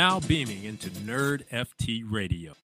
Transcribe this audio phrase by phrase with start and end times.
[0.00, 2.54] now beaming into Nerd FT Radio.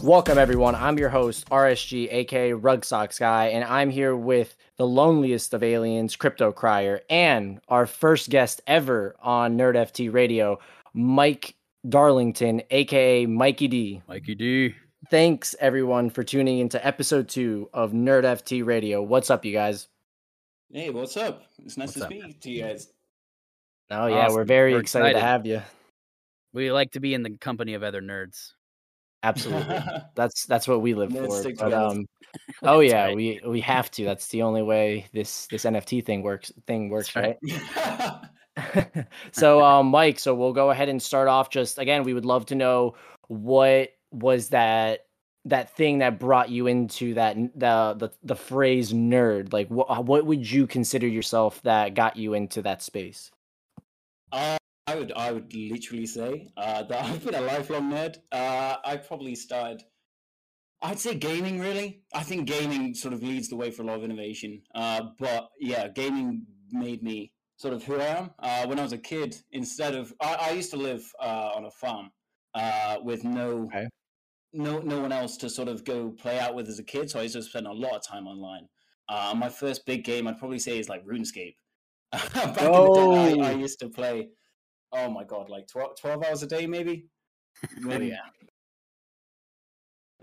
[0.00, 0.76] Welcome, everyone.
[0.76, 5.64] I'm your host, RSG, aka Rug Socks Guy, and I'm here with the loneliest of
[5.64, 10.60] aliens, Crypto Crier, and our first guest ever on Nerd FT Radio,
[10.94, 11.56] Mike
[11.88, 14.02] Darlington, aka Mikey D.
[14.06, 14.74] Mikey D.
[15.10, 19.02] Thanks, everyone, for tuning into episode two of Nerd FT Radio.
[19.02, 19.88] What's up, you guys?
[20.74, 21.42] Hey, what's up?
[21.58, 22.10] It's nice What's to up?
[22.10, 22.88] speak to you guys.
[23.90, 25.60] Oh, yeah, we're very We're excited, to have you.
[26.54, 28.52] We like to be in the company of other nerds.
[29.22, 29.78] Absolutely.
[30.16, 31.64] that's that's what we live Nerds for.
[31.64, 32.06] But, um,
[32.62, 33.16] oh yeah, right.
[33.16, 34.04] we we have to.
[34.04, 36.50] That's the only way this this NFT thing works.
[36.66, 37.36] Thing works, right.
[38.56, 39.06] right?
[39.32, 42.44] so um mike so we'll go ahead and start off just again we would love
[42.44, 42.94] to know
[43.28, 45.06] what was that
[45.44, 50.24] that thing that brought you into that the the, the phrase nerd like what what
[50.24, 53.30] would you consider yourself that got you into that space
[54.32, 58.16] uh, I would, I would literally say uh, that I've been a lifelong nerd.
[58.30, 59.82] Uh, I probably started.
[60.80, 61.60] I'd say gaming.
[61.60, 64.62] Really, I think gaming sort of leads the way for a lot of innovation.
[64.74, 68.30] Uh, but yeah, gaming made me sort of who I am.
[68.38, 71.66] Uh, when I was a kid, instead of I, I used to live uh, on
[71.66, 72.10] a farm
[72.54, 73.86] uh, with no Okay.
[74.52, 77.10] No no one else to sort of go play out with as a kid.
[77.10, 78.68] So I used to spend a lot of time online.
[79.08, 81.54] Uh, my first big game, I'd probably say, is like RuneScape.
[82.12, 83.56] Back in the day, I, I Oh.
[83.58, 84.28] used to play.
[84.92, 87.06] Oh my god, like 12, 12 hours a day, maybe.
[87.80, 88.06] Maybe.
[88.08, 88.16] yeah.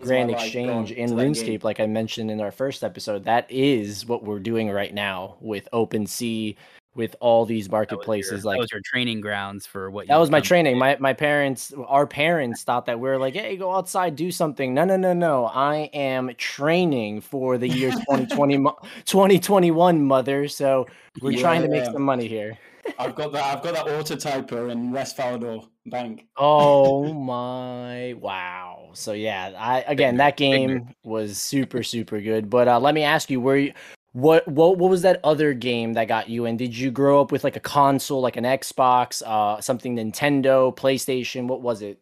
[0.02, 1.34] Grand exchange in to that game.
[1.34, 5.36] runescape like i mentioned in our first episode that is what we're doing right now
[5.42, 6.56] with OpenSea,
[6.96, 10.08] with all these That your- marketplaces like that was your training grounds for what.
[10.08, 10.48] That you was my become.
[10.48, 10.78] training.
[10.78, 14.74] My my parents, our parents thought that we were like, hey, go outside, do something.
[14.74, 15.46] No, no, no, no.
[15.46, 18.58] I am training for the year 2020,
[19.06, 20.48] 2021, mother.
[20.48, 20.88] So
[21.22, 21.92] we're trying to make Yeah.
[21.94, 22.58] some money here.
[22.98, 23.44] I've got that.
[23.58, 26.26] I've got that auto typer in West Falador Bank.
[26.38, 28.90] Oh my wow.
[28.94, 32.50] So yeah, I again that game was super, super good.
[32.50, 33.74] But uh let me ask you, were you
[34.14, 36.58] what what what was that other game that got you in?
[36.58, 41.48] Did you grow up with like a console, like an Xbox, uh something Nintendo, PlayStation?
[41.48, 42.02] What was it?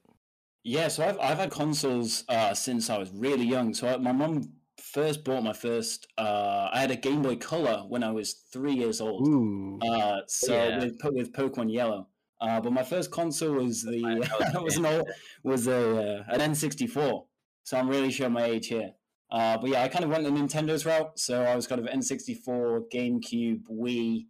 [0.63, 3.73] Yeah, so I've I've had consoles uh, since I was really young.
[3.73, 4.51] So I, my mom
[4.81, 6.07] first bought my first.
[6.17, 9.25] Uh, I had a Game Boy Color when I was three years old.
[9.27, 9.79] Ooh.
[9.81, 10.79] Uh, so yeah.
[10.79, 12.09] with with Pokemon Yellow.
[12.41, 15.07] Uh, but my first console was the That was was an old,
[15.43, 17.27] was a uh, an N sixty four.
[17.63, 18.91] So I'm really showing my age here.
[19.29, 21.19] Uh, but yeah, I kind of went the Nintendo's route.
[21.19, 24.25] So I was kind of N sixty four, GameCube, Wii,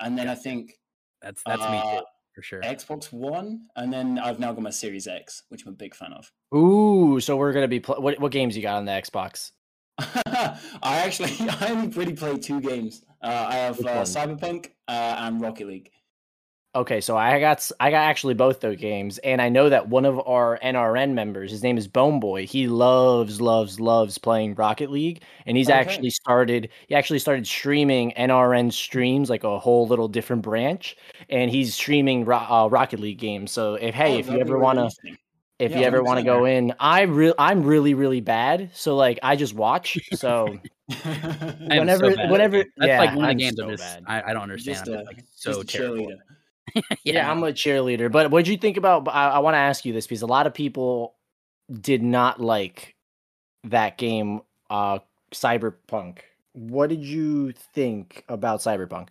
[0.00, 0.78] and then I think
[1.22, 2.60] That's that's me uh, too, for sure.
[2.62, 6.12] Xbox One, and then I've now got my Series X, which I'm a big fan
[6.12, 6.30] of.
[6.56, 9.52] Ooh, so we're gonna be pl- what what games you got on the Xbox?
[9.98, 13.04] I actually I only really play two games.
[13.20, 14.02] Uh, I have uh.
[14.02, 15.90] Cyberpunk uh, and Rocket League.
[16.78, 19.88] Okay, so I got s- I got actually both those games, and I know that
[19.88, 22.46] one of our NRN members, his name is Bone Boy.
[22.46, 25.76] He loves, loves, loves playing Rocket League, and he's Okay.
[25.76, 26.68] actually started.
[26.86, 30.96] He actually started streaming NRN streams, like a whole little different branch,
[31.28, 33.50] and he's streaming Ro- uh, Rocket League games.
[33.50, 35.16] So if hey, Oh, if you ever really want to,
[35.58, 36.26] if Yeah, you ever want to 100%.
[36.26, 38.70] go in, I real I'm really really bad.
[38.74, 39.98] So like I just watch.
[40.14, 40.56] So
[41.04, 43.70] I whenever- so bad whenever- that's yeah, like one of I'm the games so I'm
[43.70, 43.98] just.
[44.06, 44.76] I, I don't understand.
[44.76, 46.12] Just I'm like so Just a terrible.
[46.76, 46.98] cheerleader.
[47.04, 48.10] yeah, I'm a cheerleader.
[48.10, 49.08] But what did you think about?
[49.08, 51.14] I, I want to ask you this because a lot of people
[51.80, 52.94] did not like
[53.64, 54.40] that game,
[54.70, 55.00] uh,
[55.32, 56.18] Cyberpunk.
[56.52, 59.10] What did you think about Cyberpunk?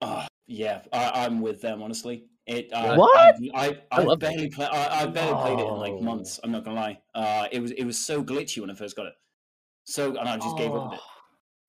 [0.00, 2.24] Ah, yeah, I, I'm with them honestly.
[2.46, 3.16] It uh, What?
[3.16, 6.40] I I, I, I love barely play, I, I barely played it in like months.
[6.42, 6.98] I'm not gonna lie.
[7.14, 9.14] Uh, it was it was so glitchy when I first got it.
[9.84, 11.02] So and I just gave up with it.
[11.02, 11.21] Mm.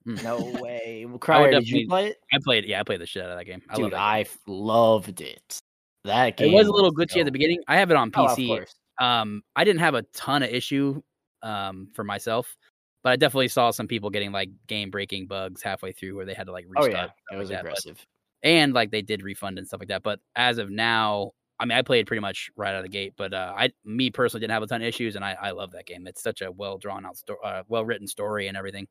[0.05, 1.05] No way.
[1.19, 2.17] Crier, did you play it?
[2.33, 3.61] I played yeah, I played the shit out of that game.
[3.69, 5.59] I Dude, that I loved it.
[6.03, 6.51] That game.
[6.51, 7.61] It was a little glitchy at the beginning.
[7.67, 8.47] I have it on Oh, of PC.
[8.47, 8.75] course.
[8.99, 11.01] um, I didn't have a ton of issue
[11.41, 12.55] um for myself,
[13.03, 16.33] but I definitely saw some people getting like game breaking bugs halfway through where they
[16.33, 16.83] had to like restart.
[16.83, 17.09] Oh restart.
[17.09, 18.05] yeah, and it was like that, aggressive.
[18.43, 20.03] and like they did refund and stuff like that.
[20.03, 23.13] But as of now, I mean, I played pretty much right out of the gate.
[23.15, 25.71] But uh, I, me personally, didn't have a ton of issues, and I, I love
[25.71, 26.07] that game.
[26.07, 28.87] It's such a well drawn out, sto- uh, well written story and everything.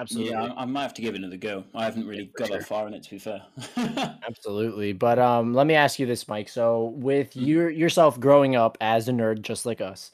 [0.00, 0.32] Absolutely.
[0.32, 1.64] Yeah, I, I might have to give it another go.
[1.74, 2.58] I haven't really for got sure.
[2.58, 3.42] that far in it, to be fair.
[4.26, 4.92] Absolutely.
[4.92, 6.48] But um let me ask you this, Mike.
[6.48, 7.46] So with Mhm.
[7.46, 10.10] your yourself growing up as a nerd just like us,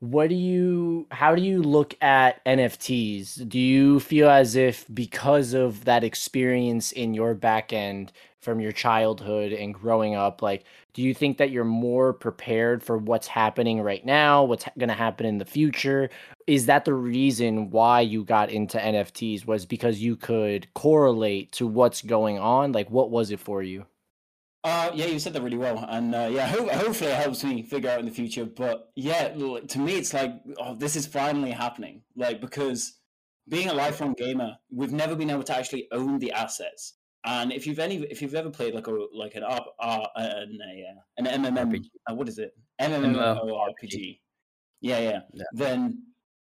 [0.00, 3.36] what do you how do you look at NFTs?
[3.48, 8.12] Do you feel as if because of that experience in your back end
[8.46, 10.62] from your childhood and growing up like
[10.94, 14.94] do you think that you're more prepared for what's happening right now what's going to
[14.94, 16.08] happen in the future
[16.46, 21.66] is that the reason why you got into nfts was because you could correlate to
[21.66, 23.84] what's going on like what was it for you
[24.64, 27.62] uh, yeah, you said that really well, and uh, yeah, ho- hopefully it helps me
[27.62, 28.44] figure out in the future.
[28.44, 32.02] But yeah, to me, it's like, oh, this is finally happening.
[32.16, 32.98] Like because
[33.48, 36.94] being a lifelong gamer, we've never been able to actually own the assets.
[37.26, 40.58] And if you've any, if you've ever played like a like an uh, uh, an,
[40.62, 42.52] a, an MMM, uh, what is it?
[42.80, 44.20] MMORPG.
[44.80, 45.44] Yeah, yeah, yeah.
[45.52, 46.04] Then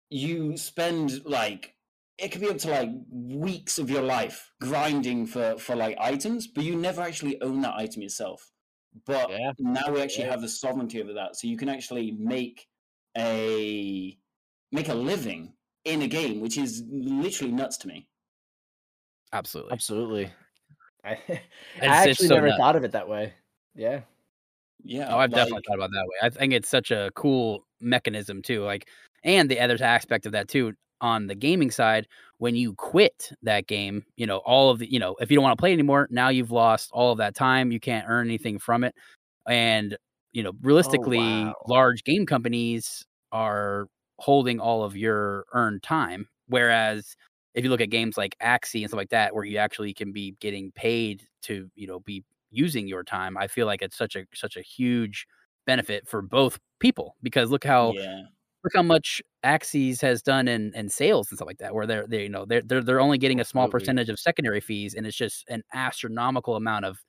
[0.10, 1.76] you spend like
[2.18, 6.48] it could be up to like weeks of your life grinding for for like items,
[6.48, 8.52] but you never actually own that item yourself.
[9.06, 9.52] But yeah.
[9.60, 10.32] now we actually yeah.
[10.32, 12.68] have the sovereignty over that, so you can actually make
[13.16, 14.18] a
[14.72, 15.54] make a living
[15.86, 18.08] in a game, which is literally nuts to me.
[19.32, 20.32] Absolutely, absolutely.
[21.04, 21.18] I,
[21.82, 22.60] I actually so never nuts.
[22.60, 23.34] thought of it that way.
[23.76, 24.02] Yeah.
[24.84, 25.08] Yeah.
[25.10, 26.16] Oh, I've like, definitely thought about that way.
[26.28, 28.64] I think it's such a cool mechanism too.
[28.64, 28.88] Like,
[29.24, 32.08] and the other aspect of that too, on the gaming side,
[32.38, 35.44] when you quit that game, you know, all of the, you know, if you don't
[35.44, 37.72] want to play anymore, now you've lost all of that time.
[37.72, 38.96] You can't earn anything from it.
[39.48, 39.98] And,
[40.32, 41.56] you know, oh, realistically, oh, wow.
[41.68, 43.88] large game companies are
[44.20, 46.28] holding all of your earned time.
[46.48, 47.16] Whereas
[47.54, 50.12] if you look at games like Axie and stuff like that, where you actually can
[50.12, 54.16] be getting paid to, you know, be using your time, I feel like it's such
[54.16, 55.28] a such a huge
[55.66, 58.22] benefit for both people because look how yeah.
[58.64, 62.08] look how much Axies has done in, in sales and stuff like that, where they're
[62.08, 63.86] they you know they're they're they're only getting a small Absolutely.
[63.86, 67.04] percentage of secondary fees, and it's just an astronomical amount of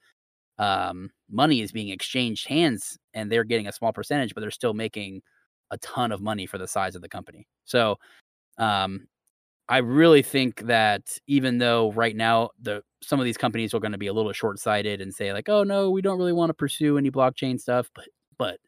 [0.59, 4.75] um, money is being exchanged hands, and they're getting a small percentage, but they're still
[4.75, 5.23] making
[5.71, 7.47] a ton of money for the size of the company.
[7.65, 7.97] So,
[8.59, 9.07] um,
[9.69, 13.93] I really think that even though right now the some of these companies are going
[13.93, 16.51] to be a little short sighted and say like, oh no, we don't really want
[16.51, 18.59] to pursue any blockchain stuff, but but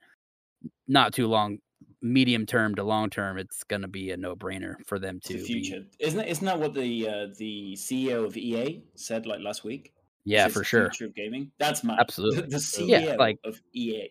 [0.87, 1.59] not too long,
[2.01, 5.35] medium term to long term, it's going to be a no brainer for them to.
[5.35, 6.05] the future, be...
[6.05, 6.29] isn't it?
[6.29, 9.93] Isn't that what the uh, the CEO of EA said like last week?
[10.25, 10.91] Yeah, for sure.
[10.91, 11.51] Future of gaming.
[11.59, 14.11] That's my absolutely the, the CEO yeah, like, of EA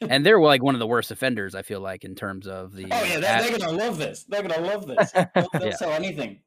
[0.00, 2.84] and they're like one of the worst offenders, I feel like, in terms of the.
[2.84, 4.24] Oh yeah, they're, they're gonna love this.
[4.24, 5.12] They're gonna love this.
[5.12, 5.76] They'll, they'll yeah.
[5.76, 6.40] sell anything.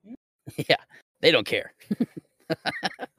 [0.68, 0.77] Yeah,
[1.21, 1.74] they don't care.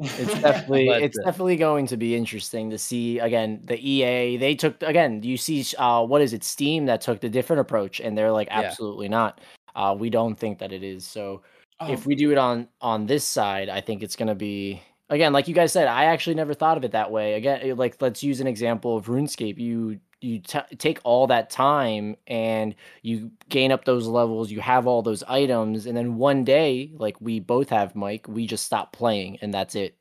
[0.01, 4.37] it's definitely but, it's uh, definitely going to be interesting to see again the EA
[4.37, 8.01] they took again you see uh what is it Steam that took the different approach
[8.01, 9.11] and they're like absolutely yeah.
[9.11, 9.41] not
[9.77, 11.43] uh we don't think that it is so
[11.79, 11.93] oh.
[11.93, 15.33] if we do it on on this side I think it's going to be again,
[15.33, 17.35] like you guys said, I actually never thought of it that way.
[17.35, 19.59] Again, like let's use an example of RuneScape.
[19.59, 24.51] You you t- take all that time and you gain up those levels.
[24.51, 28.47] You have all those items, and then one day, like we both have, Mike, we
[28.47, 29.97] just stop playing, and that's it.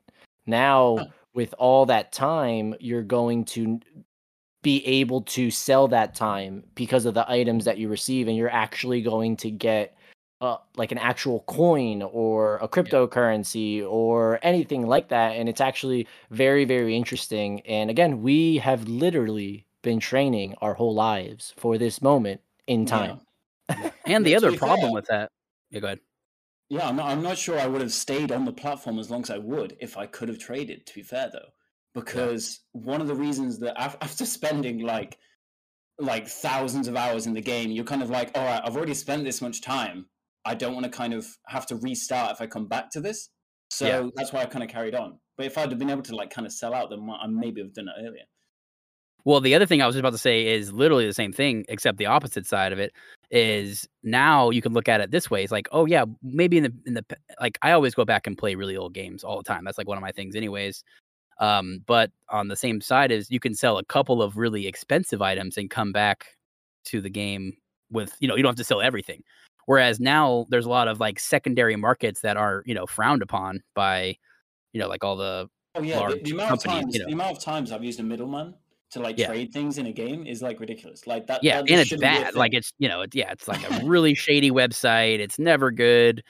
[0.46, 1.06] Now, huh.
[1.34, 3.80] with all that time, you're going to
[4.62, 8.52] be able to sell that time because of the items that you receive, and you're
[8.52, 9.96] actually going to get
[10.42, 13.84] uh, like an actual coin or a cryptocurrency yeah.
[13.84, 15.32] or anything like that.
[15.36, 17.62] And it's actually very, very interesting.
[17.62, 23.22] And again, we have literally been training our whole lives for this moment in time.
[23.70, 23.92] Yeah.
[24.06, 25.32] and the other problem with that,
[25.72, 26.00] yeah, go ahead.
[26.70, 29.24] Yeah, I'm not, I'm not sure I would have stayed on the platform as long
[29.24, 31.50] as I would if I could have traded, to be fair, though.
[31.96, 32.82] Because yeah.
[32.82, 35.18] one of the reasons that after spending like
[36.02, 38.94] like thousands of hours in the game, you're kind of like, all right, I've already
[38.94, 40.06] spent this much time.
[40.50, 43.30] I don't want to kind of have to restart if I come back to this.
[43.70, 44.10] So yeah.
[44.16, 45.20] that's why I kind of carried on.
[45.38, 47.62] But if I'd have been able to like kind of sell out, then I maybe
[47.62, 48.24] have done it earlier.
[49.26, 52.00] Well, the other thing I was about to say is literally the same thing, except
[52.00, 52.94] the opposite side of it
[53.30, 55.44] is now you can look at it this way.
[55.44, 57.06] It's like, oh yeah, maybe in the in the
[57.40, 59.66] like I always go back and play really old games all the time.
[59.66, 60.84] That's like one of my things, anyways.
[61.40, 65.22] Um, but on the same side is you can sell a couple of really expensive
[65.22, 66.26] items and come back
[66.86, 67.54] to the game
[67.92, 69.22] with you know you don't have to sell everything.
[69.70, 73.62] Whereas now there's a lot of like secondary markets that are you know frowned upon
[73.76, 74.18] by
[74.74, 77.06] you know like all the oh yeah the, the, amount of times you know.
[77.06, 78.56] the amount of times I've used a middleman
[78.90, 79.28] to like yeah.
[79.28, 81.06] trade things in a game is like ridiculous.
[81.06, 81.44] Like that.
[81.44, 82.34] Yeah, that and it's bad.
[82.34, 85.20] Like it's you know, it's yeah, it's like a really shady website.
[85.20, 86.24] It's never good.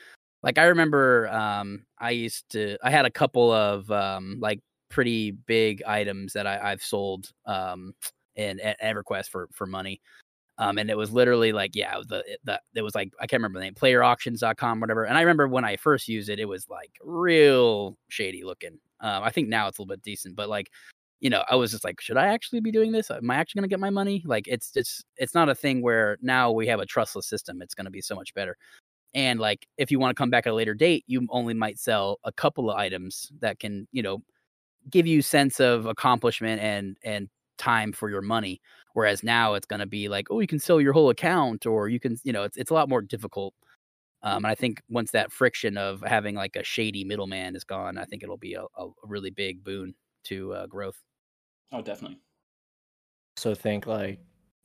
[0.44, 2.78] Like I remember, um, I used to.
[2.84, 7.94] I had a couple of um, like pretty big items that I, I've sold um,
[8.36, 10.02] in at EverQuest for for money.
[10.60, 13.60] Um, and it was literally like, yeah, the, the, it was like, I can't remember
[13.60, 15.06] the name, playerauctions.com, whatever.
[15.06, 18.78] And I remember when I first used it, it was like real shady looking.
[19.00, 20.70] Um, I think now it's a little bit decent, but like,
[21.22, 23.10] you know, I was just like, should I actually be doing this?
[23.10, 24.22] Am I actually going to get my money?
[24.26, 27.62] Like, it's, it's, it's not a thing where now we have a trustless system.
[27.62, 28.58] It's going to be so much better.
[29.14, 31.80] And like, if you want to come back at a later date, you only might
[31.80, 34.22] sell a couple of items that can, you know,
[34.90, 38.62] give you sense of accomplishment and and time for your money.
[39.00, 41.88] Whereas now it's going to be like, oh, you can sell your whole account, or
[41.88, 43.54] you can, you know, it's it's a lot more difficult.
[44.24, 47.98] Um, and I think once that friction of having like a shady middleman is gone,
[47.98, 51.02] I think it'll be a, a really big boon to uh, growth.
[51.72, 52.20] Oh, definitely.
[53.38, 54.20] So think like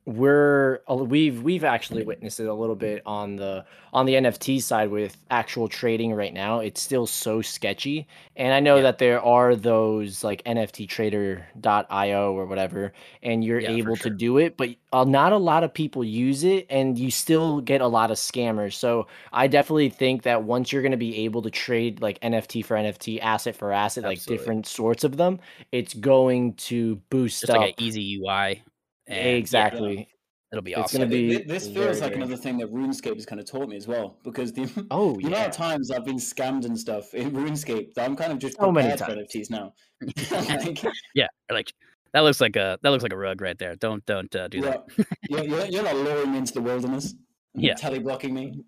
[0.06, 4.90] we're we've we've actually witnessed it a little bit on the on the NFT side
[4.90, 6.61] with actual trading right now.
[6.61, 8.06] It's still so sketchy,
[8.37, 8.82] and I know Yeah.
[8.82, 12.92] that there are those like NFT Trader.io or whatever,
[13.23, 14.11] and you're Yeah, able sure.
[14.11, 17.80] to do it, but not a lot of people use it, and you still get
[17.80, 18.75] a lot of scammers.
[18.75, 22.62] So I definitely think that once you're going to be able to trade like NFT
[22.62, 25.40] for NFT, asset for asset, like different sorts of them,
[25.73, 27.58] it's going to boost Just up.
[27.61, 28.62] like an easy UI.
[29.06, 30.08] And yeah, exactly.
[30.52, 30.99] it'll be It's awesome.
[31.00, 33.68] gonna be thi- this very, feels like another thing that RuneScape has kind of taught
[33.68, 34.18] me as well.
[34.25, 38.04] Because the, Oh the amount of times I've been scammed and stuff in RuneScape, that
[38.04, 39.28] I'm kind of just So many prepared for times.
[39.34, 39.73] NFTs now.
[40.64, 40.82] like,
[41.14, 41.73] Yeah, like
[42.12, 43.75] that looks like a that looks like a rug right there.
[43.76, 44.64] Don't don't uh, do yeah,
[44.96, 45.06] that.
[45.28, 47.14] you're, you're, you're not luring me into the wilderness.
[47.54, 47.75] and Yeah.
[47.75, 48.64] Teleblocking me.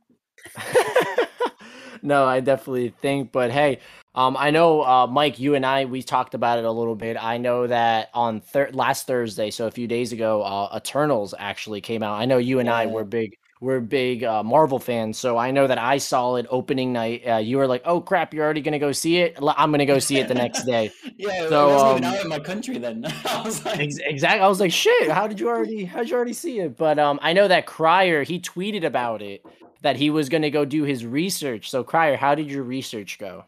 [2.03, 3.81] no, I definitely think, but hey,
[4.15, 7.17] um, I know, uh, Mike, you and I, we talked about it a little bit.
[7.23, 11.83] I know that on thir- last Thursday, so a few days ago, uh, Eternals actually
[11.83, 12.19] came out.
[12.19, 15.67] I know you and I were big, we're big uh, Marvel fans, so I know
[15.67, 17.26] that I saw it opening night.
[17.26, 19.37] Uh, you were like, "Oh crap, you're already gonna go see it?
[19.41, 22.23] I'm gonna go see it the next day." yeah, So, it wasn't even um, out
[22.23, 23.05] in my country then.
[23.25, 24.41] I was like, Ex- exactly.
[24.41, 25.85] I was like, "Shit, how did you already?
[25.85, 29.23] How did you already see it?" But um, I know that Crier he tweeted about
[29.23, 29.43] it
[29.87, 31.71] that he was gonna go do his research.
[31.71, 33.45] So Crier, how did your research go?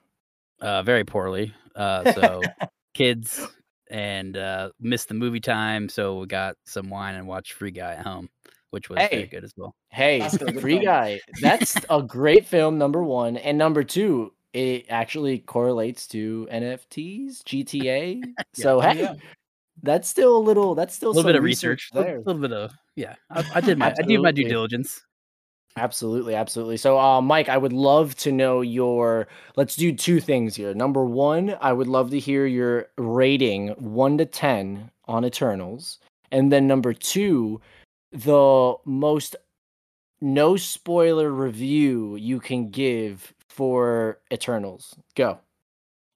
[0.61, 1.53] Uh, very poorly.
[1.75, 2.41] Uh, so
[2.95, 3.45] kids
[3.91, 7.95] and uh, missed the movie time, so we got some wine and watched Free Guy
[7.95, 8.29] at home,
[8.71, 9.09] which was Hey.
[9.11, 9.75] very good as well.
[9.91, 10.85] Hey, That's still a good Free film.
[10.85, 11.21] Guy.
[11.41, 12.79] That's a great film.
[12.79, 18.23] Number one, and number two, it actually correlates to NFTs, GTA.
[18.55, 19.15] So oh, hey, yeah.
[19.83, 20.75] that's still a little.
[20.77, 22.19] That's still A little some bit of research, a there.
[22.19, 23.15] little, little bit of yeah.
[23.31, 25.01] I, I did my I did my due diligence.
[25.79, 26.77] Absolutely, absolutely.
[26.77, 29.29] So, uh, Mike, I would love to know your.
[29.57, 30.75] Let's do two things here.
[30.75, 35.99] Number one, I would love to hear your rating one to ten on Eternals,
[36.33, 37.61] and then number two,
[38.13, 39.37] the most
[40.21, 44.97] no spoiler review you can give for Eternals.
[45.15, 45.39] Go.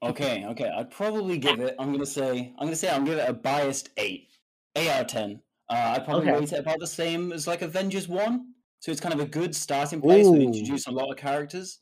[0.03, 0.69] Okay, okay.
[0.77, 1.77] I'd probably give it.
[1.79, 2.53] I'm gonna say.
[2.59, 2.89] I'm gonna say.
[2.89, 4.29] I'm gonna give it a biased eight.
[4.75, 5.41] Eight out of ten.
[5.69, 6.41] Uh, I'd probably Okay.
[6.41, 8.49] rate it about the same as like Avengers One.
[8.83, 10.27] So it's kind of a good starting place.
[10.27, 11.79] We introduce a lot of characters.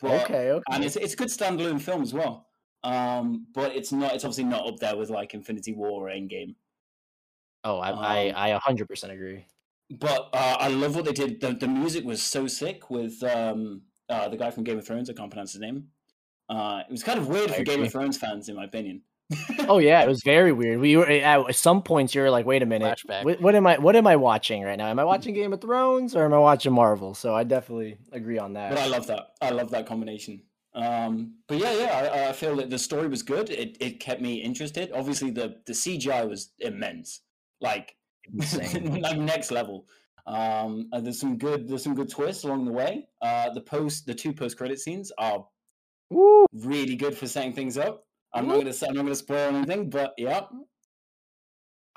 [0.00, 0.62] But, Okay, okay.
[0.70, 2.46] And it's it's a good standalone film as well.
[2.84, 4.14] Um, but it's not.
[4.14, 6.54] It's obviously not up there with like Infinity War or Endgame.
[7.64, 9.46] oh, I, um, I, I 100% agree.
[9.98, 11.40] But uh, I love what they did.
[11.40, 15.10] The, the music was so sick with um, uh, the guy from Game of Thrones.
[15.10, 15.88] I can't pronounce his name.
[16.48, 19.02] Uh, it was kind of weird I for Game of Thrones fans, in my opinion.
[19.66, 20.80] Oh yeah, it was very weird.
[20.80, 23.24] We were at some points you were like, "Wait a minute, Flashback.
[23.24, 23.78] what, what am I?
[23.78, 24.88] What am I watching right now?
[24.88, 28.38] Am I watching Game of Thrones or am I watching Marvel?" So I definitely agree
[28.38, 28.70] on that.
[28.70, 29.28] But I love that.
[29.40, 30.42] I love that combination.
[30.74, 33.48] Um, but yeah, yeah, I, I feel that the story was good.
[33.48, 34.90] It it kept me interested.
[34.92, 37.22] Obviously, the the CGI was immense,
[37.60, 37.96] like
[38.32, 39.00] Insane.
[39.02, 39.86] like next level.
[40.26, 43.08] Um, and there's some good there's some good twists along the way.
[43.20, 45.46] Uh, the post the two post credit scenes are
[46.10, 46.46] Woo!
[46.52, 48.06] really good for setting things up.
[48.34, 50.42] I'm not gonna say I'm not gonna spoil anything, but yeah,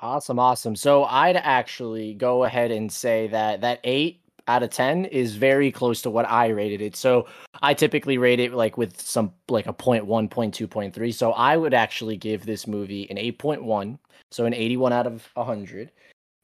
[0.00, 0.76] Awesome, awesome.
[0.76, 5.72] So I'd actually go ahead and say that that eight out of ten is very
[5.72, 6.94] close to what I rated it.
[6.94, 7.26] So
[7.62, 11.10] I typically rate it like with some like a point one, point two, point three.
[11.10, 13.98] So I would actually give this movie an eight point one,
[14.30, 15.90] so an eighty-one out of hundred.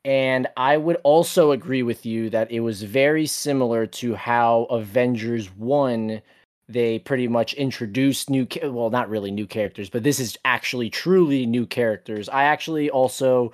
[0.05, 5.51] And I would also agree with you that it was very similar to how Avengers
[5.53, 6.21] 1
[6.69, 11.47] they pretty much introduced new well not really new characters but this is actually truly
[11.47, 12.29] new characters.
[12.29, 13.53] I actually also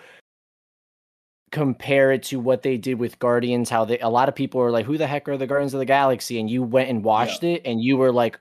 [1.51, 4.71] compare it to what they did with Guardians how they a lot of people are
[4.71, 6.39] like who the heck are the Guardians of the Galaxy?
[6.39, 8.39] And you went and watched it and you were like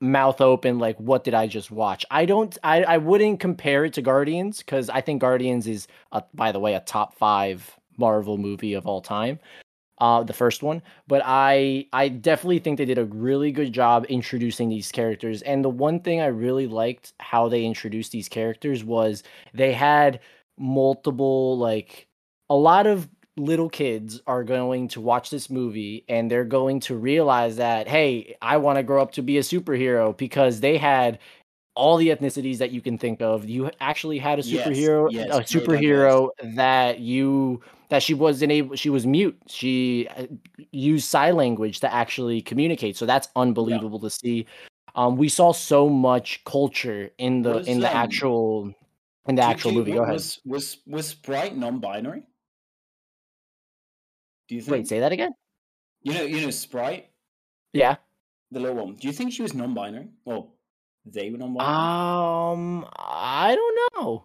[0.00, 2.06] mouth open like what did i just watch?
[2.10, 6.22] I don't i, I wouldn't compare it to guardians because i think guardians is a,
[6.34, 9.40] by the way a top five marvel movie of all time
[10.00, 14.04] uh the first one but i i definitely think they did a really good job
[14.08, 15.42] introducing these characters.
[15.42, 19.22] And the one thing i really liked how they introduced these characters was
[19.54, 20.20] they had
[20.58, 22.08] multiple like
[22.50, 26.96] a lot of little kids are going to watch this movie and they're going to
[26.96, 31.18] realize that hey i want to grow up to be a superhero because they had
[31.78, 35.28] all the ethnicities that you can think of you actually had a superhero yes, a
[35.28, 35.52] very diverse.
[35.54, 36.14] superhero
[36.56, 40.26] that you that she wasn't able she was mute she uh,
[40.72, 44.38] used sign language to actually communicate so that's unbelievable to see
[44.98, 48.74] Um, we saw so much culture in the Was, in the um, actual
[49.30, 49.92] in the actual you- movie.
[49.94, 50.14] Go ahead.
[50.18, 52.22] Was was was Sprite non-binary?
[54.48, 54.72] Do you think?
[54.72, 55.32] Wait, say that again.
[56.02, 57.04] You know, you know, Sprite,
[57.72, 57.94] Yeah.
[58.50, 58.96] the little one.
[58.98, 60.08] Do you think she was non-binary?
[60.24, 60.42] Well,
[61.12, 61.28] they.
[61.28, 64.24] Um, I don't know.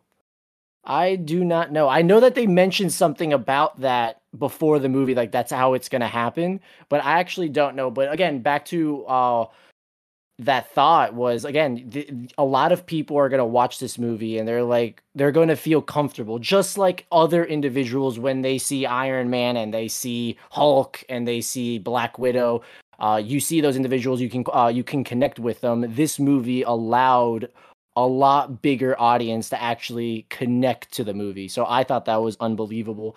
[0.86, 1.88] I do not know.
[1.88, 5.88] I know that they mentioned something about that before the movie, like that's how it's
[5.90, 6.60] gonna happen.
[6.90, 7.90] But I actually don't know.
[7.90, 9.46] But again, back to uh
[10.40, 14.48] that thought was again, th- a lot of people are gonna watch this movie and
[14.48, 19.56] they're like they're gonna feel comfortable, just like other individuals when they see Iron Man
[19.56, 22.62] and they see Hulk and they see Black Widow.
[23.00, 25.86] Uh, you see those individuals, you can uh, you can connect with them.
[25.96, 27.50] This movie allowed
[27.96, 31.48] a lot bigger audience to actually connect to the movie.
[31.48, 33.16] So I thought that was unbelievable.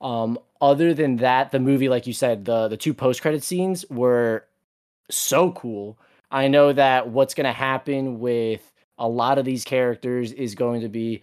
[0.00, 3.84] Um, other than that, the movie, like you said, the the two post credit scenes
[3.90, 4.46] were
[5.10, 5.98] so cool.
[6.30, 10.82] I know that what's going to happen with a lot of these characters is going
[10.82, 11.22] to be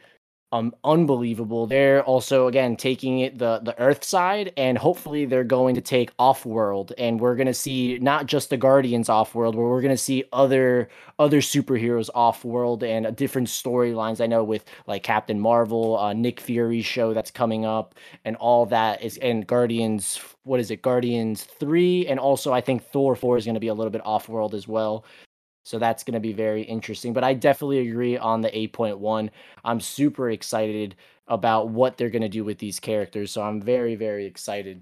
[0.52, 1.68] um unbelievable.
[1.68, 6.12] They're also again taking it the the Earth side, and hopefully they're going to take
[6.18, 9.98] off world, and we're to see not just the Guardians off world, but we're to
[9.98, 10.90] see other
[11.20, 14.22] other superheroes off world and different storylines.
[14.22, 18.66] I know with like Captain Marvel, uh, Nick Fury show that's coming up, and all
[18.68, 20.20] that is and Guardians.
[20.44, 20.82] What is it?
[20.82, 24.30] Guardians three, and also I think Thor four is to be a little bit off
[24.30, 25.04] world as well.
[25.68, 27.12] So that's going to be very interesting.
[27.12, 29.30] But I definitely agree on the 8.1.
[29.66, 30.96] I'm super excited
[31.28, 33.32] about what they're going to do with these characters.
[33.32, 34.82] So I'm very, very excited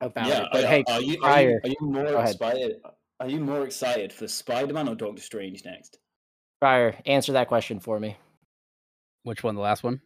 [0.00, 0.42] about yeah.
[0.42, 0.48] it.
[0.50, 2.34] But are, hey, are you, are, you, are you more go ahead.
[2.34, 2.80] excited?
[3.20, 6.00] Are you more excited for Spider-Man or Doctor Strange next?
[6.60, 8.16] Crier, answer that question for me.
[9.22, 9.54] Which one?
[9.54, 10.00] The last one?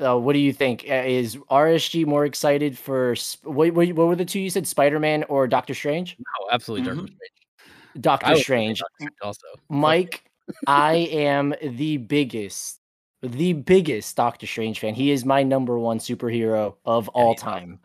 [0.00, 0.86] Uh, what do you think?
[0.88, 3.88] Uh, Is RSG more excited for sp- what, what?
[3.88, 4.68] What were the two you said?
[4.68, 6.16] Spider Man or Doctor Strange?
[6.20, 7.06] No, absolutely Doctor Mhm.
[7.06, 7.39] Strange.
[7.94, 8.80] I Doctor Strange.
[8.80, 9.46] Doctor also.
[9.68, 10.24] Mike,
[10.66, 12.80] I am the biggest,
[13.22, 14.94] the biggest Doctor Strange fan.
[14.94, 17.80] He is my number one superhero of all time.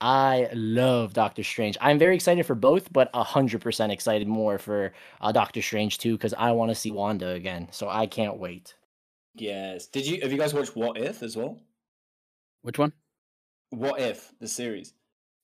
[0.00, 1.76] I love Doctor Strange.
[1.80, 6.12] I'm very excited for both, but hundred percent excited more for uh, Doctor Strange too
[6.12, 7.68] because I want to see Wanda again.
[7.72, 8.74] So I can't wait.
[9.34, 9.86] Yes.
[9.86, 11.60] Did you have you guys watched What If as well?
[12.62, 12.92] Which one?
[13.70, 14.94] What If the series?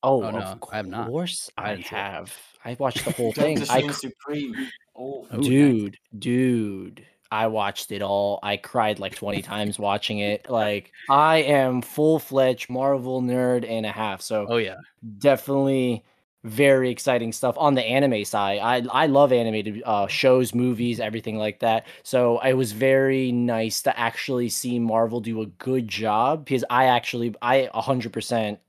[0.05, 1.07] Oh, Oh, no, I have not.
[1.07, 1.99] Of course I I, didn't see it.
[1.99, 2.33] have.
[2.63, 3.59] I watched the whole thing.
[3.59, 4.69] I Strange Supreme.
[4.95, 8.39] Oh, dude, dude, I watched it all.
[8.43, 10.49] I cried like 20 times watching it.
[10.49, 14.21] Like I am full-fledged Marvel nerd and a half.
[14.21, 14.75] So Oh yeah.
[15.17, 16.03] definitely
[16.43, 18.59] very exciting stuff on the anime side.
[18.59, 21.87] I I love animated uh, shows, movies, everything like that.
[22.03, 26.85] So it was very nice to actually see Marvel do a good job because I
[26.85, 28.59] actually I 100%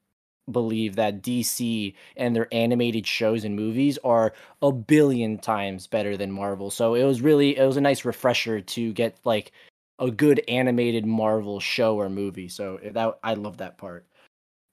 [0.51, 4.33] believe that DC and their animated shows and movies are
[4.63, 6.71] a billion times better than Marvel.
[6.71, 9.53] So it was really it was a nice refresher to get like
[9.99, 12.49] a good animated Marvel show or movie.
[12.49, 14.07] So eh, that I love that part.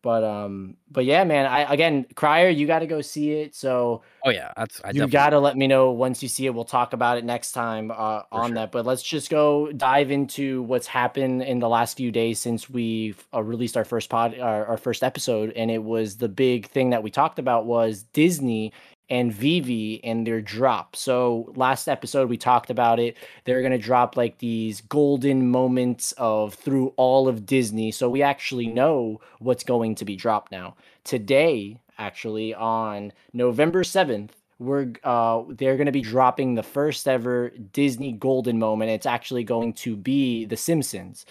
[0.03, 3.55] But um but yeah, man, I again, Crier, you got to go see it.
[3.55, 4.51] So Oh yeah.
[4.55, 6.53] That's I you got to let me know once you see it.
[6.53, 8.55] We'll talk about it next time uh, on sure.
[8.55, 8.71] that.
[8.73, 13.15] But let's just go dive into what's happened in the last few days since we
[13.33, 16.89] uh, released our first pod, our, our first episode, and it was the big thing
[16.89, 18.73] that we talked about was Disney
[19.09, 20.95] and VeVe and their drop.
[20.95, 23.17] So last episode we talked about it.
[23.45, 27.91] They're gonna drop like these golden moments of through all of Disney.
[27.91, 30.75] So we actually know what's going to be dropped now.
[31.03, 38.13] Today, actually, on November 7th, we're uh they're gonna be dropping the first ever Disney
[38.13, 38.91] golden moment.
[38.91, 41.25] It's actually going to be The Simpsons.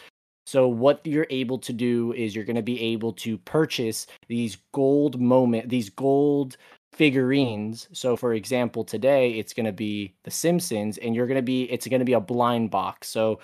[0.45, 4.59] So what you're able to do is you're going to be able to purchase these
[4.73, 6.57] gold moment, these gold
[6.93, 7.89] figurines.
[7.93, 11.65] So for example, today it's going to be The Simpsons and you're going to be
[11.65, 13.09] it's going to be a blind box.
[13.09, 13.41] So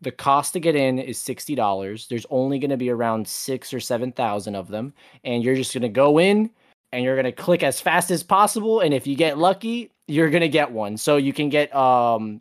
[0.00, 2.08] the cost to get in is $60.
[2.08, 4.92] There's only going to be around 6 or 7,000 of them
[5.24, 6.50] and you're just going to go in
[6.92, 10.30] and you're going to click as fast as possible and if you get lucky, you're
[10.30, 10.96] going to get one.
[10.96, 12.40] So you can get um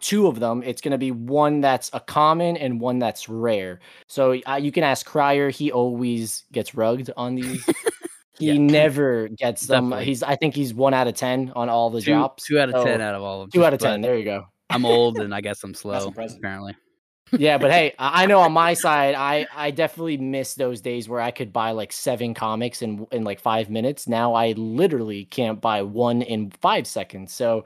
[0.00, 0.62] two of them.
[0.64, 3.80] It's going to be one that's a common and one that's rare.
[4.08, 5.50] So uh, you can ask Crier.
[5.50, 7.64] He always gets rugged on these.
[8.38, 8.58] he Yeah.
[8.58, 9.90] never gets them.
[9.90, 10.04] Definitely.
[10.06, 12.44] He's I think he's one out of ten on all the two, drops.
[12.46, 13.60] two out of So, ten out of all of them.
[13.60, 14.00] Two out of ten.
[14.00, 14.46] There you go.
[14.70, 16.08] I'm old and I guess I'm slow.
[16.16, 16.74] Apparently.
[17.32, 21.08] yeah, but hey, I I know on my side, I I definitely miss those days
[21.08, 24.08] where I could buy like seven comics in in like five minutes.
[24.08, 27.32] Now I literally can't buy one in five seconds.
[27.32, 27.64] So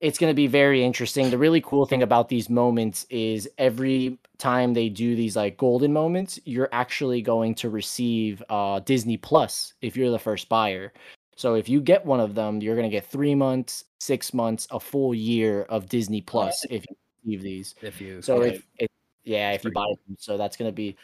[0.00, 1.30] it's going to be very interesting.
[1.30, 5.92] The really cool thing about these moments is every time they do these like golden
[5.92, 10.92] moments, you're actually going to receive uh Disney Plus if you're the first buyer.
[11.36, 14.80] So if you get one of them, you're gonna get three months, six months, a
[14.80, 17.74] full year of Disney Plus if you receive these.
[17.82, 18.58] If you So yeah.
[18.78, 18.88] if
[19.24, 20.96] yeah, if you buy them, so that's gonna be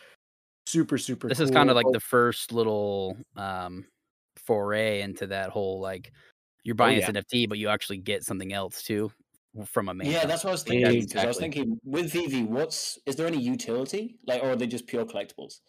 [0.67, 1.29] super super.
[1.29, 3.85] this is kind of like the first little um
[4.37, 6.13] foray into that whole like
[6.65, 7.11] you're buying yeah.
[7.11, 9.13] this NFT, but you actually get something else too
[9.67, 10.11] from a main.
[10.11, 11.01] Yeah, that's what I was thinking.
[11.01, 14.19] Because I was thinking with VeVe, what's is there any utility?
[14.27, 15.61] Like, or are they just pure collectibles?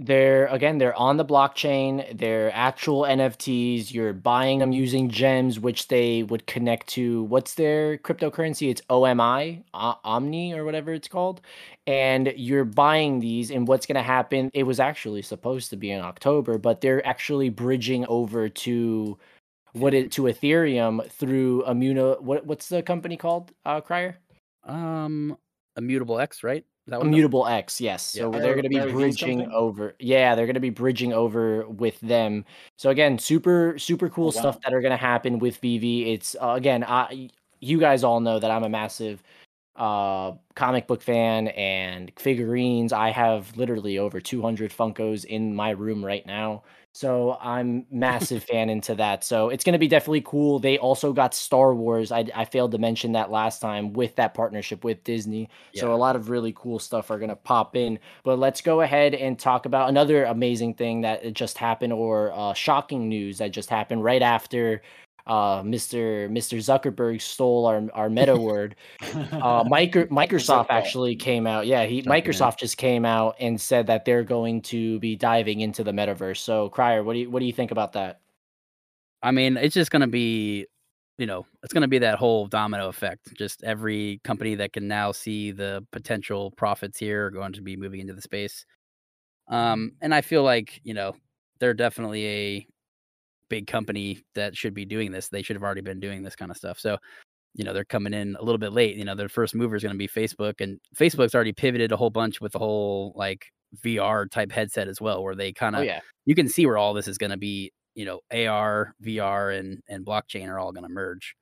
[0.00, 5.86] they're again they're on the blockchain they're actual nfts you're buying them using gems which
[5.86, 11.40] they would connect to what's their cryptocurrency it's omi O- omni or whatever it's called
[11.86, 15.92] and you're buying these and what's going to happen it was actually supposed to be
[15.92, 19.16] in october but they're actually bridging over to
[19.74, 24.16] what it to ethereum through immuno what what's the company called uh crier
[24.64, 25.36] Um,
[25.76, 26.64] Immutable X, right?
[26.86, 28.14] That what it- Immutable X, yes.
[28.14, 28.22] Yeah.
[28.22, 29.94] So they're going to be bridging over.
[29.98, 32.44] Yeah, they're going to be bridging over with them.
[32.78, 36.12] So again, super super cool Oh, stuff that are going to happen with VeVe.
[36.14, 37.28] It's uh, again, I
[37.60, 39.22] you guys all know that I'm a massive
[39.76, 42.92] uh comic book fan and figurines.
[42.92, 46.62] I have literally over 200 Funkos in my room right now.
[46.94, 49.24] So I'm massive fan into that.
[49.24, 50.60] So it's going to be definitely cool.
[50.60, 52.12] They also got Star Wars.
[52.12, 55.48] I I failed to mention that last time with that partnership with Disney.
[55.74, 57.98] So a lot of really cool stuff are going to pop in.
[58.22, 62.54] But let's go ahead and talk about another amazing thing that just happened or uh,
[62.54, 64.80] shocking news that just happened right after
[65.26, 66.28] uh, Mr.
[66.30, 66.58] Mr.
[66.58, 68.76] Zuckerberg stole our our meta word.
[69.14, 71.66] Uh, Micro, Microsoft actually came out.
[71.66, 72.02] Yeah, he.
[72.02, 76.38] Microsoft just came out and said that they're going to be diving into the metaverse.
[76.38, 78.20] So, Crier, what do you what do you think about that?
[79.22, 80.66] I mean, it's just gonna be,
[81.16, 83.34] you know, it's gonna be that whole domino effect.
[83.34, 87.76] Just every company that can now see the potential profits here are going to be
[87.76, 88.66] moving into the space.
[89.48, 91.14] Um, and I feel like you know
[91.60, 92.66] they're definitely a
[93.48, 95.28] big company that should be doing this.
[95.28, 96.78] They should have already been doing this kind of stuff.
[96.78, 96.98] So,
[97.54, 98.96] you know, they're coming in a little bit late.
[98.96, 101.96] You know, their first mover is going to be Facebook, and Facebook's already pivoted a
[101.96, 103.46] whole bunch with the whole like
[103.84, 106.78] VR type headset as well, where they kind of Oh yeah, you can see where
[106.78, 107.72] all this is going to be.
[107.94, 111.36] You know, AR, VR, and and blockchain are all going to merge.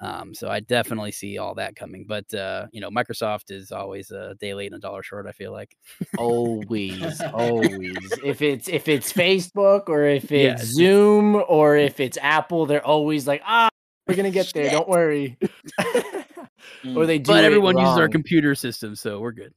[0.00, 2.04] Um, so I definitely see all that coming.
[2.06, 5.26] But uh, you know, Microsoft is always a day late and a dollar short.
[5.26, 5.76] I feel like.
[6.16, 8.18] always, always.
[8.22, 12.84] If it's if it's Facebook or if it's Yeah, Zoom or if it's Apple, they're
[12.84, 13.68] always like, ah,
[14.06, 14.70] we're gonna get there.
[14.70, 15.36] Don't worry.
[16.96, 17.32] or they do.
[17.32, 19.52] But everyone uses our computer system, so we're good.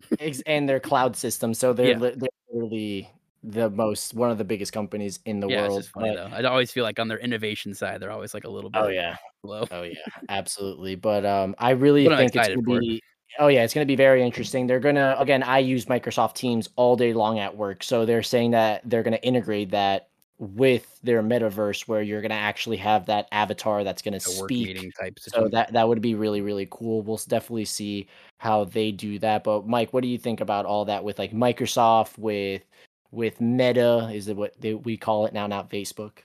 [0.46, 1.54] And their cloud system.
[1.54, 1.98] So they're Yeah.
[2.00, 3.10] li- they're literally
[3.44, 5.80] the most one of the biggest companies in the yeah, world.
[5.80, 6.36] it's funny but- though.
[6.36, 8.88] I always feel like on their innovation side, they're always like a little bit oh
[8.90, 9.66] yeah, low.
[9.72, 9.96] oh yeah,
[10.30, 10.96] absolutely.
[10.96, 12.80] But um, I really But think it's gonna it.
[12.82, 13.02] be.
[13.40, 14.68] Oh yeah, it's gonna be very interesting.
[14.68, 15.42] They're gonna again.
[15.44, 19.18] I use Microsoft Teams all day long at work, so they're saying that they're gonna
[19.24, 24.40] integrate that with their metaverse, where you're gonna actually have that avatar that's gonna A
[24.40, 27.02] work speak type So that that would be really really cool.
[27.04, 29.44] We'll definitely see how they do that.
[29.44, 32.64] But Mike, what do you think about all that with like Microsoft with
[33.12, 34.10] with Meta?
[34.14, 35.48] Is it what they, we call it now?
[35.48, 36.20] Not Facebook.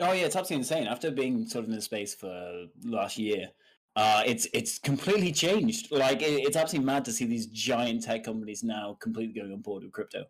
[0.00, 0.86] Oh yeah, it's absolutely insane.
[0.86, 3.50] After being sort of in the space for last year,
[3.96, 5.92] uh, it's it's completely changed.
[5.92, 9.60] Like it, it's absolutely mad to see these giant tech companies now completely going on
[9.60, 10.24] board with crypto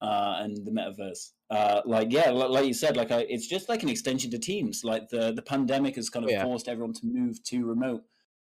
[0.00, 1.30] uh, and the metaverse.
[1.50, 4.82] Uh, like yeah, like you said, like I, it's just like an extension to Teams.
[4.84, 6.42] Like the the pandemic has kind of yeah.
[6.42, 8.02] forced everyone to move to remote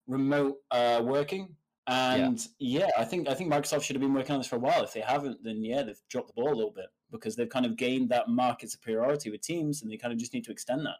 [0.07, 1.57] remote uh, working.
[1.87, 2.89] And yeah.
[2.97, 4.83] I think I think Microsoft should have been working on this for a while.
[4.83, 7.67] If they haven't, then yeah, they've dropped the ball a little bit because they've kind
[7.67, 10.87] of gained that market superiority with Teams, and they kind of just need to extend
[10.87, 10.97] that.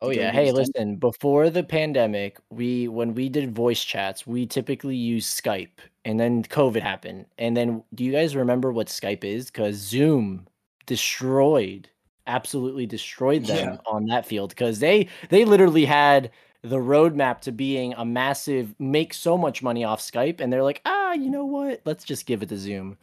[0.00, 0.30] Oh yeah.
[0.32, 0.72] Hey, extension.
[0.76, 6.20] listen, before the pandemic, we when we did voice chats, we typically used Skype and
[6.20, 7.26] then COVID happened.
[7.38, 9.50] And then do you guys remember what Skype is?
[9.50, 10.46] Cuz Zoom
[10.86, 11.88] destroyed
[12.26, 13.78] absolutely destroyed them Yeah.
[13.86, 16.30] on that field cuz they they literally had
[16.64, 20.80] the roadmap to being a massive make so much money off Skype and they're like,
[20.86, 21.82] "Ah, you know what?
[21.84, 22.96] Let's just give it to Zoom."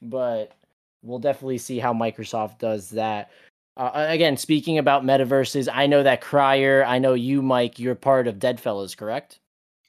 [0.00, 0.52] But
[1.02, 3.30] we'll definitely see how Microsoft does that.
[3.76, 8.26] Uh, again, speaking about metaverses, I know that Crier, I know you, Mike, you're part
[8.26, 9.38] of Deadfellaz, correct?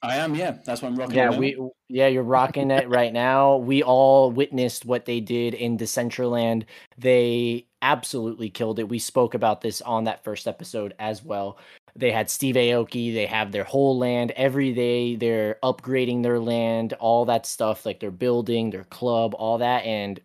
[0.01, 0.57] I am, yeah.
[0.65, 1.15] That's what I'm rocking.
[1.15, 1.57] Yeah, we
[1.88, 3.55] yeah, you're rocking it right now.
[3.55, 6.65] We all witnessed what they did in Decentraland.
[6.97, 8.89] They absolutely killed it.
[8.89, 11.57] We spoke about this on that first episode as well.
[11.95, 15.15] They had Steve Aoki, they have their whole land every day.
[15.15, 19.86] They're upgrading their land, all that stuff, like they're building their club, all that.
[19.86, 20.19] And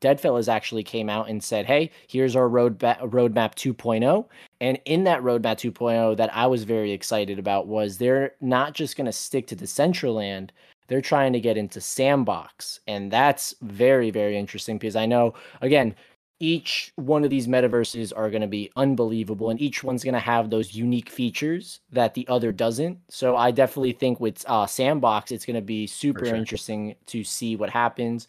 [0.00, 4.26] Deadfellaz actually came out and said, "Hey, here's our roadmap roadmap 2.0."
[4.60, 8.96] And in that roadmap 2.0 that I was very excited about was they're not just
[8.96, 10.50] going to stick to Decentraland.
[10.88, 12.80] they're trying to get into Sandbox.
[12.86, 15.94] And that's very very interesting because I know again,
[16.40, 20.20] each one of these metaverses are going to be unbelievable and each one's going to
[20.20, 25.30] have those unique features that the other doesn't so i definitely think with uh, sandbox
[25.32, 26.34] it's going to be super sure.
[26.34, 28.26] interesting to see what happens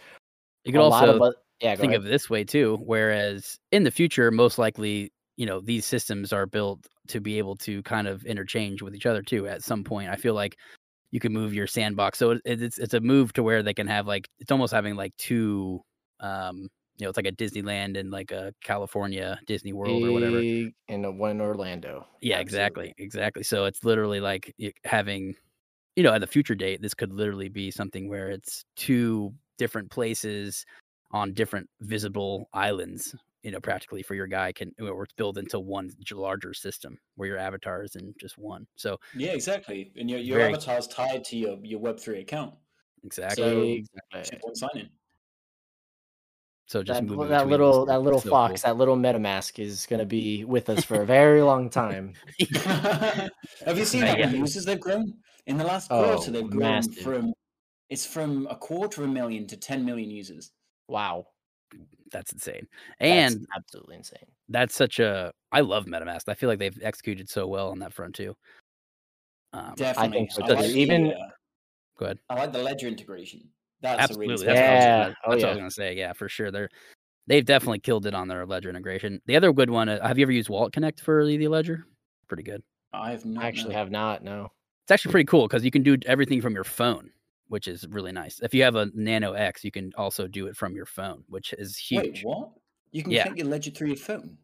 [0.65, 2.01] You can A also of yeah think ahead.
[2.01, 2.77] of it this way too.
[2.83, 7.55] Whereas in the future, most likely, you know, these systems are built to be able
[7.57, 9.47] to kind of interchange with each other too.
[9.47, 10.57] At some point, I feel like
[11.11, 12.17] you can move your sandbox.
[12.19, 14.95] So it, it's it's a move to where they can have like it's almost having
[14.95, 15.81] like two,
[16.19, 20.39] um, you know, it's like a Disneyland and like a California Disney World or whatever.
[20.39, 22.41] In a one in orlando Yeah, Absolutely.
[22.41, 23.43] exactly, exactly.
[23.43, 24.53] So it's literally like
[24.85, 25.35] having,
[25.95, 29.89] you know, at the future date, this could literally be something where it's two different
[29.91, 30.65] places
[31.11, 33.15] on different visible islands.
[33.43, 37.27] You know, practically for your guy can, or it's built into one larger system where
[37.27, 38.65] your avatar is in just one.
[38.75, 39.91] So Yeah, exactly.
[39.97, 42.55] And your, your Very- avatar's tied to your, your Web3 account.
[43.03, 43.43] exactly.
[43.43, 43.61] So,
[44.15, 44.39] Exactly.
[44.41, 44.89] One sign in.
[46.67, 48.71] So just that, moving that little these that is little so fox cool.
[48.71, 52.13] that little metamask is going to be with us for a very long time
[53.65, 54.25] Have you seen Yeah, how yeah.
[54.27, 55.13] many users they've grown?
[55.47, 56.97] In the last Oh, quarter, they've grown massive.
[57.03, 57.33] from
[57.89, 60.51] it's from a quarter of a million to 10 million users.
[60.87, 61.27] wow
[62.11, 62.67] That's insane.
[62.99, 65.31] That's And absolutely insane that's such a.
[65.51, 66.23] I love MetaMask.
[66.29, 68.35] I feel like they've executed so well on that front too.
[69.53, 70.29] Um, Definitely.
[70.31, 71.29] so I, like Even- the, uh,
[71.97, 72.19] go ahead.
[72.29, 73.49] I like the ledger integration.
[73.81, 74.35] That's Absolutely.
[74.37, 74.95] special That's, what I was Yeah.
[75.03, 75.95] gonna, Oh, that's what I was gonna say.
[75.95, 76.51] Yeah, for sure.
[76.51, 76.69] They're
[77.27, 79.21] they've definitely killed it on their ledger integration.
[79.25, 81.85] The other good one, uh, have you ever used Wallet Connect for the, the ledger?
[82.27, 82.63] Pretty good.
[82.93, 83.79] I have not i actually no.
[83.79, 84.51] have not no
[84.83, 87.11] It's actually pretty cool because you can do everything from your phone,
[87.47, 88.39] which is really nice.
[88.41, 91.53] If you have a Nano X, you can also do it from your phone, which
[91.53, 92.23] is Wait, huge.
[92.23, 92.51] what?
[92.91, 93.23] You can Yeah.
[93.23, 94.37] connect your ledger through your phone.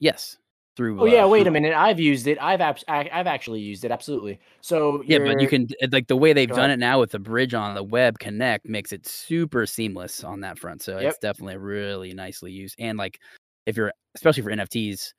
[0.00, 0.38] Yes,
[0.76, 1.00] through.
[1.00, 3.90] oh yeah uh, wait a minute i've used it i've I- i've actually used it
[3.90, 6.70] absolutely so Yeah, but you can like the way they've done ahead.
[6.70, 10.58] it now with the bridge on the web connect makes it super seamless on that
[10.58, 10.82] front.
[10.82, 11.10] So Yep.
[11.10, 12.74] it's definitely really nicely used.
[12.78, 13.18] And like
[13.66, 15.12] if you're especially for NFTs,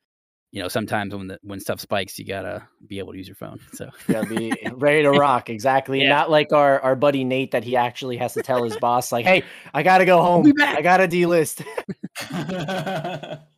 [0.52, 3.36] you know, sometimes when the when stuff spikes, you gotta be able to use your
[3.36, 3.60] phone.
[3.72, 6.08] So you gotta be ready to rock exactly Yeah.
[6.10, 9.24] not like our our buddy nate that he actually has to tell his boss like
[9.24, 11.64] hey i gotta go home i gotta delist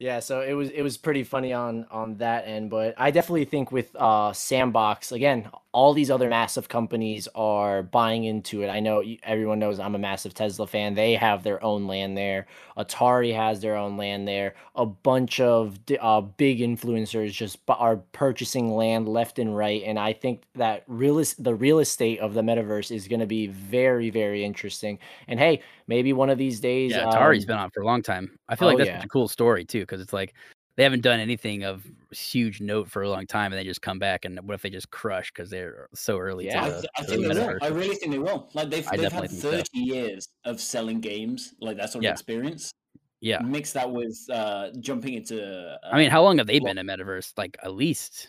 [0.00, 3.44] Yeah, so it was it was pretty funny on on that end, but I definitely
[3.44, 8.68] think with uh Sandbox again, all these other massive companies are buying into it.
[8.68, 10.94] I know everyone knows I'm a massive Tesla fan.
[10.94, 12.46] They have their own land there.
[12.76, 14.56] Atari has their own land there.
[14.74, 20.12] A bunch of uh, big influencers just are purchasing land left and right, and I
[20.12, 24.44] think that real the real estate of the metaverse is going to be very very
[24.44, 24.98] interesting.
[25.28, 28.02] And hey, maybe one of these days, yeah, Atari's um, been on for a long
[28.02, 28.36] time.
[28.48, 28.98] I feel like oh, that's yeah.
[28.98, 30.34] such a cool story too, because it's like
[30.76, 33.98] they haven't done anything of huge note for a long time, and they just come
[33.98, 34.24] back.
[34.24, 36.46] And what if they just crush because they're so early?
[36.46, 36.64] Yeah.
[36.64, 37.46] I, to th- the, I to think the they will.
[37.48, 37.58] metaverse.
[37.62, 38.50] I really think they will.
[38.54, 39.50] Like they've I they've had definitely think so.
[39.50, 42.12] thirty years of selling games, like that sort of Yeah.
[42.12, 42.72] experience.
[43.20, 45.42] Yeah, Mix that with uh, jumping into.
[45.42, 47.32] Uh, I mean, how long have they well- been in metaverse?
[47.38, 48.28] Like at least,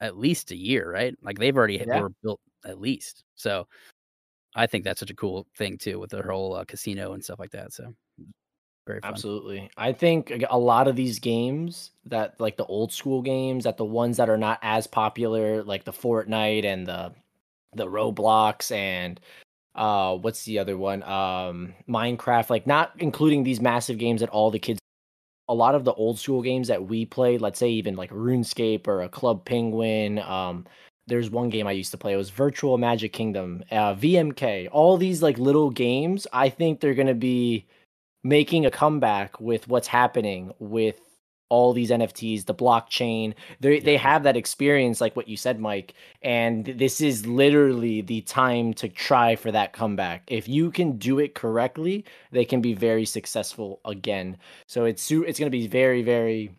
[0.00, 1.14] at least a year, right?
[1.22, 2.00] Like they've already Yeah.
[2.00, 3.24] were built at least.
[3.34, 3.66] So
[4.56, 7.38] I think that's such a cool thing too with their whole uh, casino and stuff
[7.38, 7.72] like that.
[7.72, 7.94] So
[8.86, 9.10] very fun.
[9.10, 9.70] Absolutely.
[9.76, 13.84] I think a lot of these games that like the old school games that the
[13.84, 17.12] ones that are not as popular like the Fortnite and the
[17.74, 19.20] the Roblox and
[19.74, 21.02] uh what's the other one?
[21.02, 24.80] Um Minecraft like not including these massive games that all the kids
[25.48, 28.88] a lot of the old school games that we played, let's say even like RuneScape
[28.88, 30.64] or a Club Penguin, um
[31.06, 32.12] there's one game I used to play.
[32.12, 34.68] It was Virtual Magic Kingdom, uh, VMK.
[34.72, 37.66] All these like little games, I think they're gonna be
[38.24, 41.00] making a comeback with what's happening with
[41.48, 43.34] all these NFTs, the blockchain.
[43.60, 45.94] They they have that experience, like what you said, Mike.
[46.22, 50.24] And this is literally the time to try for that comeback.
[50.26, 54.38] If you can do it correctly, they can be very successful again.
[54.66, 56.56] So it's it's going to be very very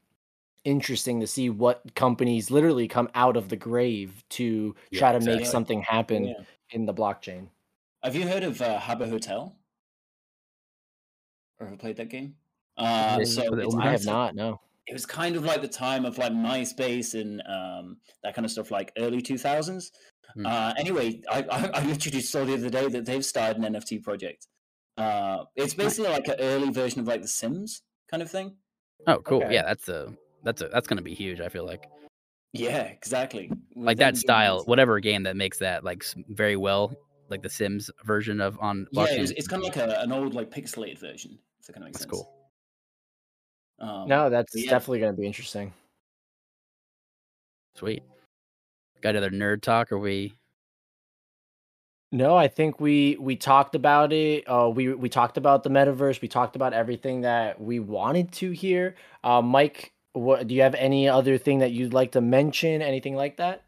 [0.68, 5.26] interesting to see what companies literally come out of the grave to Yeah, try to
[5.26, 6.34] make something happen yeah.
[6.72, 7.48] in the blockchain.
[8.04, 9.56] Have you heard of uh, Habbo Hotel?
[11.60, 12.36] Or ever played that game?
[12.78, 14.36] Uh, so for the it's- old I have not.
[14.36, 14.60] No.
[14.88, 18.52] It was kind of like the time of like MySpace and um, that kind of
[18.52, 19.92] stuff, like early two thousands.
[20.34, 20.46] Hmm.
[20.46, 24.02] Uh, anyway, I, I, I literally saw the other day that they've started an NFT
[24.02, 24.48] project.
[24.98, 28.56] Uh, it's basically like an early version of like The Sims kind of thing.
[29.06, 29.44] Oh, cool.
[29.44, 29.54] Okay.
[29.56, 31.40] Yeah, that's a that's a that's gonna be huge.
[31.42, 31.90] I feel like
[32.54, 33.50] Yeah, exactly.
[33.76, 36.94] With like them that style, doing- whatever game that makes that like very well,
[37.30, 40.34] like the Sims version of on Yeah, it's, it's kind of like a, an old
[40.34, 41.38] like pixelated version.
[41.60, 42.24] If that kind of makes That's sense.
[42.24, 42.34] cool.
[43.80, 44.72] Um, No, that's yeah.
[44.72, 45.72] definitely going to be interesting.
[47.76, 48.02] Sweet.
[49.02, 49.92] Got another nerd talk?
[49.92, 50.34] Or we
[52.12, 54.46] No, I think we we talked about it.
[54.48, 56.22] Uh, we we talked about the metaverse.
[56.22, 58.96] We talked about everything that we wanted to hear.
[59.24, 62.82] Uh, Mike, what do you have any other thing that you'd like to mention?
[62.82, 63.64] Anything like that?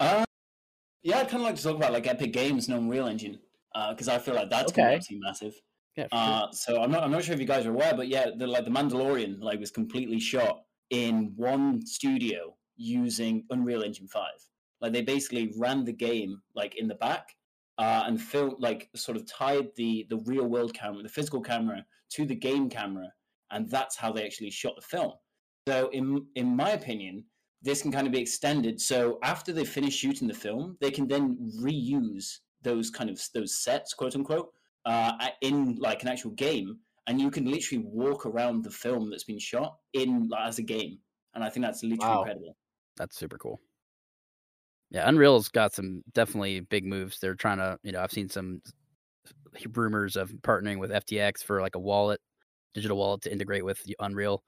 [0.00, 0.24] Uh,
[1.02, 3.38] yeah, I'd kind of like to talk about like Epic Games and Unreal Engine
[3.90, 5.54] because I feel like that's going to be massive.
[5.96, 6.08] Yeah, sure.
[6.12, 8.46] Uh, so I'm not I'm not sure if you guys are aware, but yeah, the
[8.46, 14.38] like the Mandalorian like was completely shot in one studio using Unreal Engine Five.
[14.80, 17.34] Like they basically ran the game like in the back
[17.78, 21.84] uh, and filmed like sort of tied the the real world camera, the physical camera,
[22.10, 23.10] to the game camera,
[23.50, 25.12] and that's how they actually shot the film.
[25.66, 27.24] So in in my opinion,
[27.62, 28.80] this can kind of be extended.
[28.80, 33.56] So after they finish shooting the film, they can then reuse those kind of those
[33.56, 34.52] sets, quote unquote,
[34.84, 39.24] uh, in like an actual game, and you can literally walk around the film that's
[39.24, 40.98] been shot in like, as a game.
[41.34, 42.20] And I think that's literally Wow.
[42.20, 42.56] incredible.
[42.96, 43.60] That's super cool.
[44.90, 47.18] Yeah, Unreal's got some definitely big moves.
[47.18, 48.62] They're trying to, you know, I've seen some
[49.74, 52.20] rumors of partnering with FTX for like a wallet,
[52.72, 54.42] digital wallet to integrate with Unreal.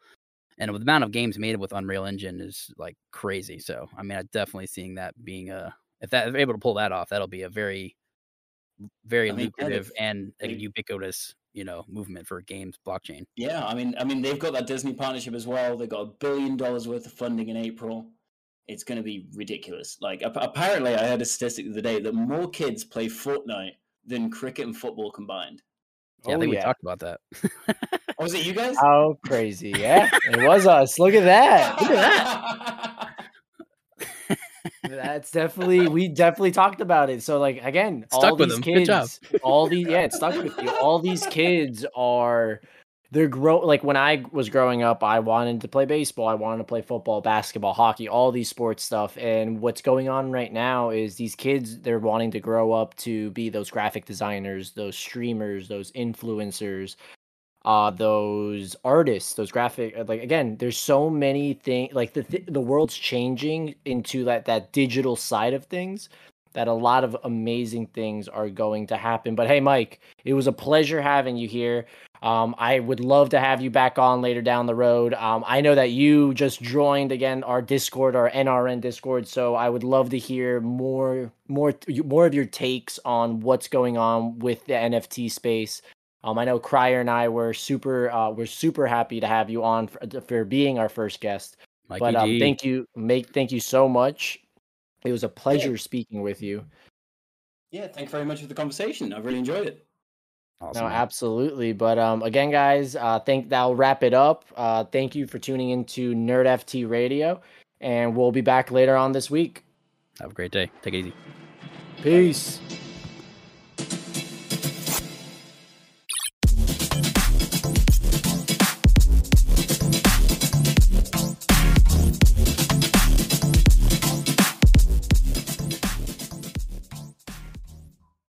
[0.61, 3.59] And the amount of games made with Unreal Engine is like crazy.
[3.59, 6.59] So, I mean, I'm definitely seeing that being a if that if they're able to
[6.59, 7.97] pull that off, that'll be a very
[9.07, 13.25] very I mean, lucrative they've- and a they've- ubiquitous, you know, movement for games blockchain.
[13.37, 15.77] Yeah, I mean, I mean, they've got that Disney partnership as well.
[15.77, 18.11] They've got a billion dollars worth of funding in April.
[18.69, 19.97] It's going to be ridiculous.
[20.01, 23.73] Like, ap- apparently, I heard a statistic the other day that more kids play Fortnite
[24.07, 25.63] than cricket and football combined.
[26.27, 26.59] Yeah, I Oh, think yeah.
[26.61, 27.21] we talked about that.
[28.19, 28.77] Oh, was it you guys?
[28.77, 29.71] How crazy!
[29.77, 30.99] Yeah, it was us.
[30.99, 31.81] Look at that.
[31.81, 33.09] Look at that.
[34.83, 37.23] That's definitely we definitely talked about it.
[37.23, 38.63] So like again, all Stuck with these them.
[38.63, 39.41] Good kids, job.
[39.43, 40.71] all these yeah, it stuck with you.
[40.71, 42.61] All these kids are
[43.11, 46.59] they're grow like when I was growing up, I wanted to play baseball, I wanted
[46.59, 49.17] to play football, basketball, hockey, all these sports stuff.
[49.17, 53.31] And what's going on right now is these kids they're wanting to grow up to
[53.31, 56.97] be those graphic designers, those streamers, those influencers,
[57.69, 62.47] uh those artists those graphic uh, like again there's so many things like the th-
[62.49, 66.09] the world's changing into that that digital side of things
[66.55, 69.35] that a lot of amazing things are going to happen.
[69.35, 71.85] But hey mike it was a pleasure having you here.
[72.23, 75.13] Um i would love to have you back on later down the road.
[75.13, 79.69] Um i know that you just joined again our discord our nrn discord so i
[79.69, 84.65] would love to hear more more more of your takes on what's going on with
[84.65, 85.83] the nft space
[86.25, 89.65] um, I know Crier and I were super, uh, we're super happy to have you
[89.65, 91.57] on for, for being our first guest.
[91.89, 94.41] Mikey but um, thank you, make thank you so much.
[95.05, 96.65] It was a pleasure speaking with you.
[97.71, 99.13] yeah, thank you very much for the conversation.
[99.13, 99.87] I really enjoyed it.
[100.61, 101.73] Awesome, No, absolutely.
[101.73, 104.45] But um, again, guys, uh, think that'll wrap it up.
[104.57, 107.41] Uh, thank you for tuning into Nerd FT Radio,
[107.81, 109.65] and we'll be back later on this week.
[110.21, 110.71] Have a great day.
[110.83, 111.15] Take it easy.
[112.03, 112.61] Peace.